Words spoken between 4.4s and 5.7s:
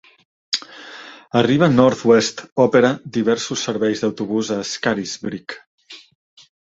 a Scarisbrick.